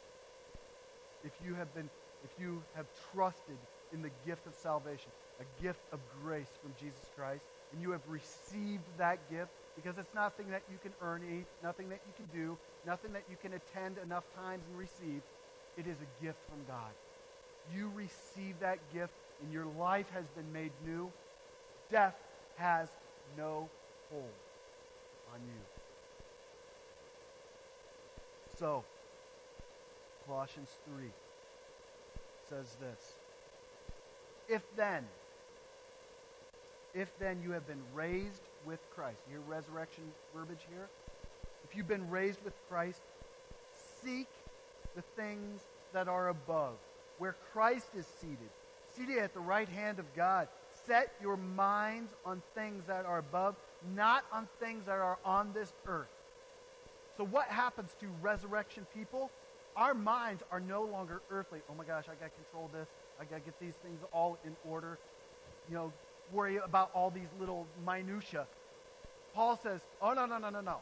[1.23, 1.87] if you have been,
[2.23, 3.57] if you have trusted
[3.93, 8.01] in the gift of salvation, a gift of grace from Jesus Christ, and you have
[8.09, 11.21] received that gift, because it's nothing that you can earn,
[11.61, 15.21] nothing that you can do, nothing that you can attend enough times and receive.
[15.77, 16.93] It is a gift from God.
[17.77, 19.13] You receive that gift,
[19.43, 21.11] and your life has been made new.
[21.91, 22.15] Death
[22.57, 22.87] has
[23.37, 23.69] no
[24.09, 24.44] hold
[25.33, 25.61] on you.
[28.57, 28.83] So,
[30.27, 31.05] Colossians 3
[32.49, 33.13] says this
[34.47, 35.05] If then,
[36.93, 40.87] if then you have been raised with Christ, your resurrection verbiage here.
[41.63, 43.01] If you've been raised with Christ,
[44.01, 44.27] seek
[44.95, 45.61] the things
[45.93, 46.75] that are above,
[47.17, 48.49] where Christ is seated,
[48.95, 50.47] seated at the right hand of God.
[50.85, 53.55] Set your minds on things that are above,
[53.95, 56.07] not on things that are on this earth.
[57.17, 59.31] So, what happens to resurrection people?
[59.75, 61.59] Our minds are no longer earthly.
[61.69, 62.87] Oh my gosh, I got to control this.
[63.19, 64.97] I got to get these things all in order.
[65.69, 65.93] You know,
[66.31, 68.47] worry about all these little minutia.
[69.33, 70.77] Paul says, oh, no, no, no, no, no.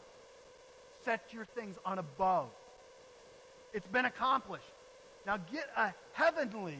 [1.04, 2.48] Set your things on above.
[3.72, 4.64] It's been accomplished.
[5.26, 6.78] Now get a heavenly,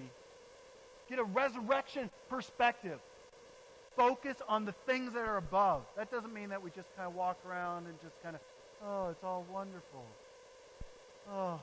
[1.09, 3.01] get a resurrection perspective.
[3.97, 5.83] Focus on the things that are above.
[5.97, 8.43] That doesn't mean that we just kind of walk around and just kind of,
[8.85, 10.05] oh, it's all wonderful.
[11.31, 11.61] Oh,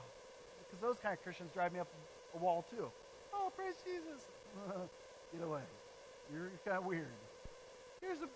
[0.58, 1.88] because those kind of Christians drive me up
[2.34, 2.90] a wall too.
[3.34, 4.24] Oh, praise Jesus.
[5.32, 5.60] Get away.
[6.32, 7.06] You're kind of weird.
[8.00, 8.28] Here's a,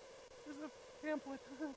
[0.45, 1.39] here's a pamphlet.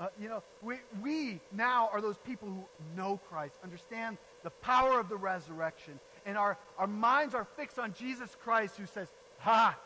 [0.00, 2.64] uh, you know, we, we now are those people who
[2.96, 7.92] know Christ, understand the power of the resurrection, and our, our minds are fixed on
[7.92, 9.08] Jesus Christ who says,
[9.40, 9.78] Ha,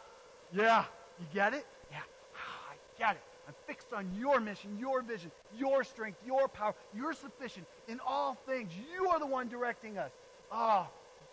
[0.53, 0.85] yeah,
[1.19, 1.67] you get it?
[1.91, 1.99] Yeah,
[2.37, 3.23] ah, I get it.
[3.47, 6.75] I'm fixed on your mission, your vision, your strength, your power.
[6.97, 8.73] You're sufficient in all things.
[8.93, 10.11] You are the one directing us.
[10.51, 10.87] Oh,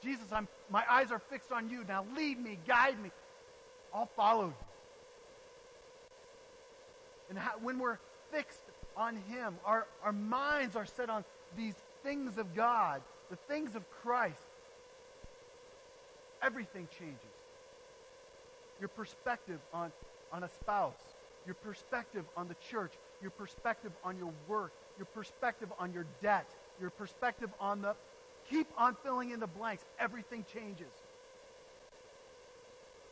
[0.03, 1.85] Jesus, I'm, my eyes are fixed on you.
[1.87, 3.11] Now lead me, guide me.
[3.93, 4.53] I'll follow you.
[7.29, 7.99] And how, when we're
[8.31, 8.63] fixed
[8.97, 11.23] on Him, our, our minds are set on
[11.55, 14.41] these things of God, the things of Christ,
[16.41, 17.17] everything changes.
[18.81, 19.93] Your perspective on,
[20.33, 20.99] on a spouse,
[21.45, 26.49] your perspective on the church, your perspective on your work, your perspective on your debt,
[26.81, 27.95] your perspective on the.
[28.49, 29.85] Keep on filling in the blanks.
[29.99, 30.91] Everything changes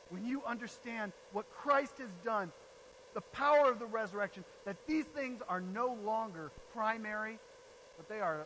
[0.09, 2.51] when you understand what Christ has done,
[3.13, 7.39] the power of the resurrection, that these things are no longer primary,
[7.97, 8.45] but they are,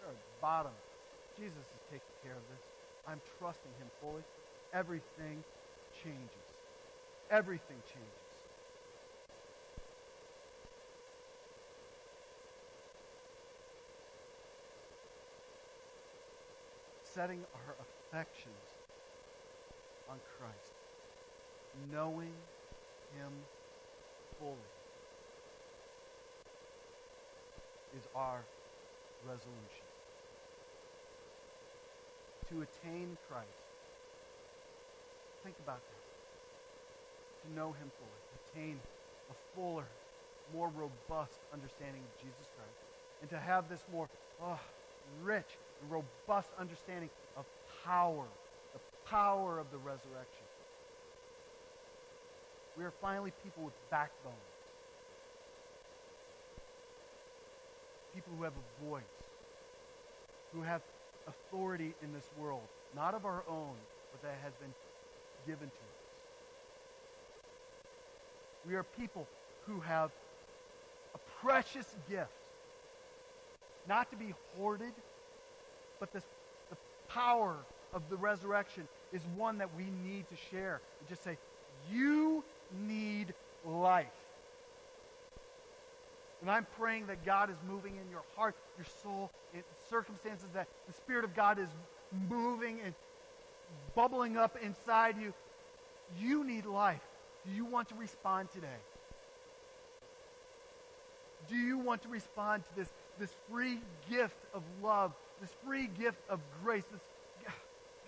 [0.00, 0.72] they're bottom.
[1.38, 2.64] Jesus is taking care of this.
[3.06, 4.22] I'm trusting him fully.
[4.72, 5.42] Everything
[6.02, 6.41] changes.
[7.32, 8.22] Everything changes.
[17.14, 18.54] setting our affections
[20.08, 20.72] on Christ,
[21.92, 22.32] knowing
[23.14, 23.32] Him
[24.38, 24.56] fully
[27.96, 28.42] is our
[29.26, 29.86] resolution.
[32.48, 33.48] To attain Christ.
[35.44, 36.21] Think about that.
[37.42, 38.20] To know Him fully.
[38.38, 38.80] Attain
[39.30, 39.86] a fuller,
[40.52, 42.78] more robust understanding of Jesus Christ.
[43.20, 44.08] And to have this more
[44.42, 44.60] oh,
[45.22, 47.44] rich and robust understanding of
[47.84, 48.24] power,
[48.72, 50.46] the power of the resurrection.
[52.76, 54.32] We are finally people with backbone.
[58.14, 59.02] People who have a voice,
[60.52, 60.82] who have
[61.26, 62.62] authority in this world,
[62.94, 63.74] not of our own,
[64.12, 64.72] but that has been
[65.46, 66.01] given to us.
[68.66, 69.26] We are people
[69.66, 70.10] who have
[71.14, 72.30] a precious gift,
[73.88, 74.92] not to be hoarded,
[75.98, 76.24] but this,
[76.70, 76.76] the
[77.08, 77.56] power
[77.92, 80.80] of the resurrection is one that we need to share.
[81.00, 81.36] And just say,
[81.90, 82.44] you
[82.86, 83.34] need
[83.66, 84.06] life.
[86.40, 90.66] And I'm praying that God is moving in your heart, your soul, in circumstances that
[90.88, 91.68] the Spirit of God is
[92.28, 92.94] moving and
[93.94, 95.32] bubbling up inside you.
[96.18, 97.00] You need life.
[97.46, 98.68] Do you want to respond today?
[101.48, 102.88] Do you want to respond to this,
[103.18, 106.84] this free gift of love, this free gift of grace?
[106.90, 107.00] This,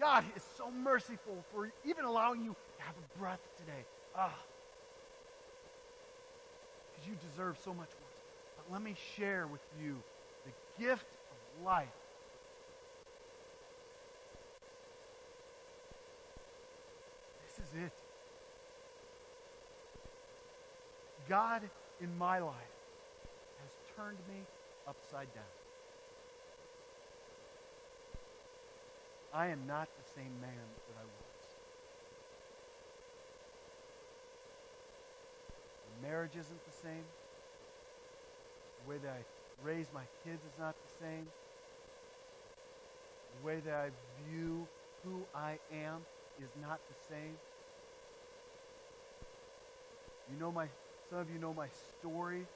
[0.01, 3.85] God is so merciful for even allowing you to have a breath today.
[4.17, 4.35] Ah.
[6.93, 8.15] Because you deserve so much worse.
[8.57, 9.97] But let me share with you
[10.45, 11.89] the gift of life.
[17.47, 18.04] This is it.
[21.29, 21.63] God
[22.01, 22.55] in my life
[23.61, 24.43] has turned me
[24.87, 25.45] upside down.
[29.33, 31.45] I am not the same man that I was.
[35.91, 37.05] The marriage isn't the same.
[38.85, 41.27] The way that I raise my kids is not the same.
[43.41, 43.91] The way that I
[44.29, 44.69] view
[45.05, 46.05] who I am
[46.41, 47.37] is not the same.
[50.31, 50.69] You know my
[51.11, 51.69] some of you know my
[52.01, 52.47] story.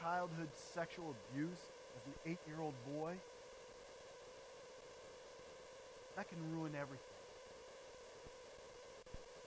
[0.00, 1.58] Childhood sexual abuse
[1.96, 3.14] as an eight-year-old boy.
[6.16, 7.16] That can ruin everything.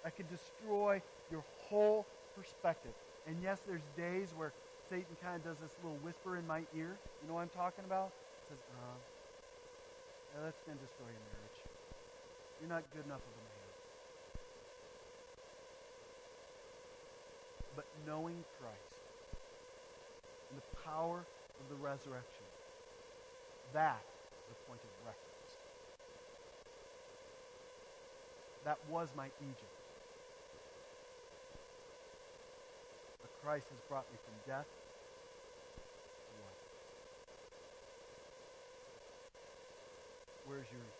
[0.04, 2.06] That can destroy your whole
[2.38, 2.94] perspective.
[3.28, 4.54] And yes, there's days where
[4.90, 6.98] Satan kind of does this little whisper in my ear.
[7.22, 8.10] You know what I'm talking about?
[8.10, 8.98] It says, uh,
[10.34, 11.60] yeah, that's going to destroy your marriage.
[12.62, 13.60] You're not good enough of a man.
[17.80, 19.00] But knowing Christ
[20.52, 22.44] and the power of the resurrection,
[23.72, 24.04] that
[24.36, 25.52] is the point of reference.
[28.66, 29.80] That was my Egypt.
[33.22, 34.68] But Christ has brought me from death.
[40.46, 41.00] Where's your Egypt?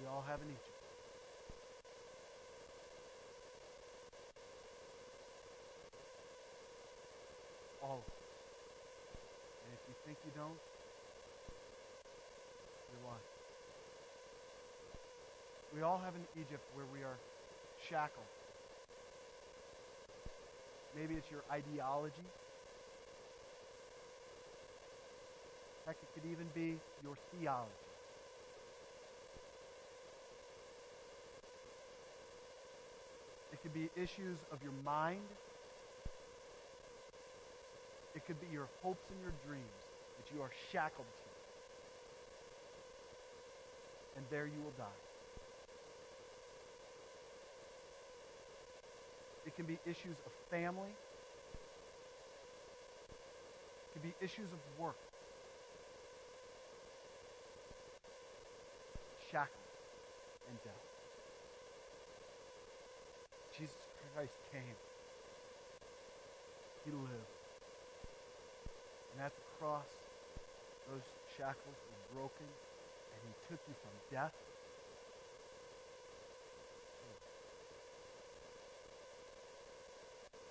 [0.00, 0.79] We all have an Egypt.
[7.90, 8.22] All of us.
[9.66, 10.58] And if you think you don't,
[12.86, 13.28] you're lying.
[15.74, 17.18] We all have an Egypt where we are
[17.88, 18.30] shackled.
[20.94, 22.14] Maybe it's your ideology.
[25.84, 27.70] Heck, it could even be your theology.
[33.52, 35.26] It could be issues of your mind.
[38.14, 39.82] It could be your hopes and your dreams
[40.18, 41.30] that you are shackled to.
[44.16, 45.00] And there you will die.
[49.46, 50.90] It can be issues of family.
[53.88, 54.96] It can be issues of work.
[59.30, 59.48] Shackled
[60.48, 60.74] and death.
[63.56, 63.76] Jesus
[64.14, 64.76] Christ came.
[66.84, 67.39] He lived.
[69.12, 69.90] And at the cross,
[70.88, 71.06] those
[71.36, 74.34] shackles were broken, and he took you from death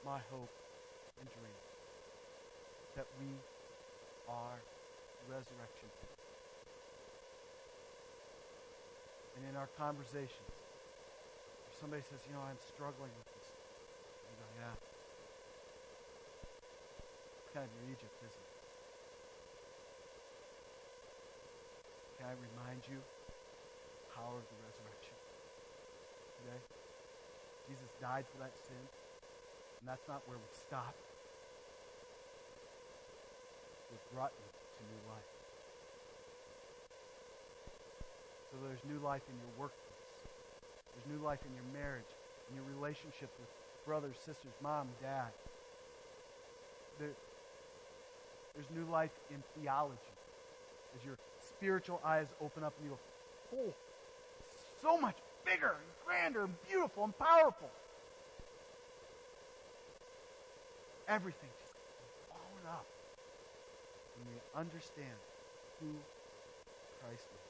[0.10, 0.49] my hope
[1.22, 1.60] and dream
[2.95, 3.30] that we
[4.26, 4.57] are
[5.30, 5.89] resurrection.
[9.38, 10.55] And in our conversations,
[11.70, 14.76] if somebody says, you know, I'm struggling with this, you go, yeah.
[17.50, 18.54] Kind of Egypt, isn't it?
[22.22, 23.02] Can I remind you
[24.14, 25.18] power of the resurrection
[26.39, 26.62] today?
[27.66, 28.78] Jesus died for that sin,
[29.82, 30.93] and that's not where we stop.
[33.93, 35.32] It brought you to new life.
[38.54, 40.18] So there's new life in your workplace.
[40.93, 42.14] There's new life in your marriage,
[42.50, 43.50] in your relationship with
[43.86, 45.34] brothers, sisters, mom, dad.
[47.00, 47.14] There,
[48.56, 49.97] there's new life in theology
[50.95, 53.00] as your spiritual eyes open up and you go,
[53.58, 53.74] oh,
[54.82, 57.70] so much bigger and grander and beautiful and powerful.
[61.08, 61.74] Everything just
[62.30, 62.86] blown up
[64.18, 65.18] when we understand
[65.80, 65.88] who
[67.02, 67.50] Christ is.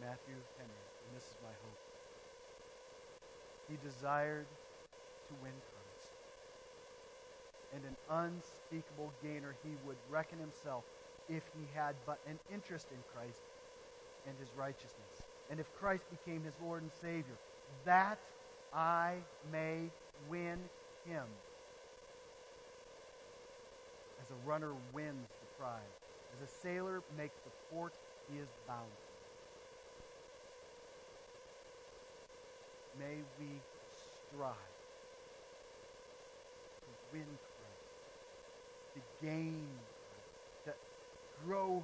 [0.00, 1.80] Matthew Henry, and this is my hope.
[3.70, 4.46] He desired
[5.28, 5.83] to win Christ.
[7.74, 10.84] And an unspeakable gainer he would reckon himself
[11.28, 13.42] if he had but an interest in Christ
[14.26, 15.22] and his righteousness.
[15.50, 17.36] And if Christ became his Lord and Savior,
[17.84, 18.18] that
[18.72, 19.16] I
[19.52, 19.90] may
[20.28, 20.58] win
[21.06, 21.24] him.
[24.20, 25.80] As a runner wins the prize,
[26.36, 27.92] as a sailor makes the port
[28.32, 29.04] he is bound to.
[33.04, 33.60] May we
[33.92, 34.54] strive
[36.80, 37.53] to win Christ,
[38.94, 39.66] to gain
[40.08, 40.72] Christ, to
[41.44, 41.82] grow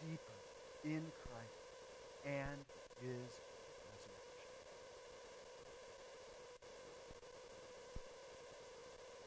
[0.00, 0.38] deeper
[0.84, 1.62] in Christ
[2.24, 2.58] and
[3.00, 3.40] his
[3.90, 4.50] resurrection.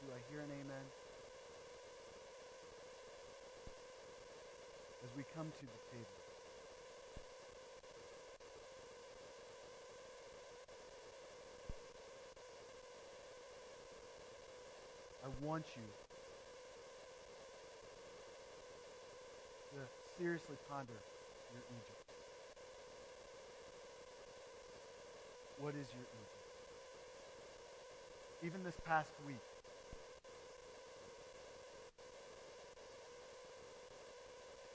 [0.00, 0.86] Do I hear an amen?
[5.04, 6.26] As we come to the table,
[15.24, 15.82] I want you
[19.72, 20.96] to seriously ponder
[21.52, 22.04] your Egypt.
[25.60, 26.44] What is your Egypt?
[28.44, 29.44] Even this past week,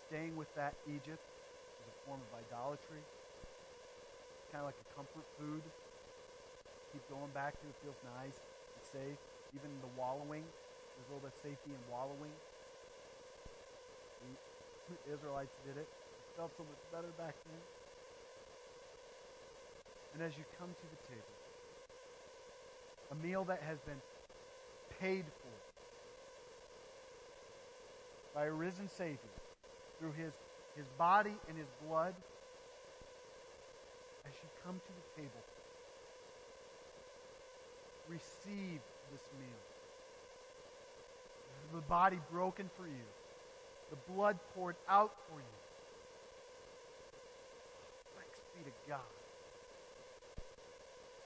[0.10, 3.02] staying with that Egypt is a form of idolatry.
[3.02, 5.62] It's kind of like a comfort food.
[6.94, 9.18] Keep going back to it feels nice and safe.
[9.58, 12.34] Even the wallowing, there's a little bit of safety in wallowing.
[15.12, 15.88] Israelites did it.
[15.88, 17.62] It felt so much better back then.
[20.14, 21.36] And as you come to the table,
[23.12, 24.02] a meal that has been
[25.00, 25.56] paid for
[28.34, 29.18] by a risen Savior
[30.00, 30.34] through his,
[30.76, 32.16] his body and his blood,
[34.26, 35.44] as you come to the table,
[38.10, 38.80] receive
[39.12, 39.62] this meal.
[41.74, 43.06] The body broken for you,
[43.92, 45.56] the blood poured out for you.
[48.16, 49.12] Thanks be to God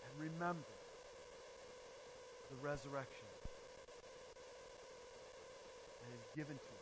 [0.04, 0.74] And remember
[2.50, 3.30] the resurrection
[6.02, 6.75] that is given to